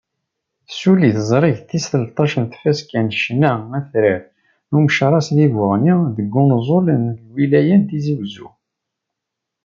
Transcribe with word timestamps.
Tessuli 0.65 1.09
teẓrigt 1.15 1.65
tis 1.69 1.85
tleṭṭac 1.91 2.33
n 2.43 2.45
tfaska 2.51 2.99
n 3.05 3.07
ccna 3.17 3.53
atrar 3.77 4.21
n 4.69 4.71
Umecras 4.77 5.27
di 5.35 5.47
Buɣni 5.53 5.95
deg 6.17 6.35
unẓul 6.41 6.85
n 7.01 7.05
lwilaya 7.27 7.75
n 7.77 7.83
Tizi 7.89 8.13
Uzzu. 8.23 8.49